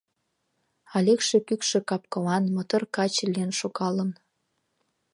[0.95, 4.09] Аликше кӱкшӧ кап-кылан, мотор каче лийын шогалын.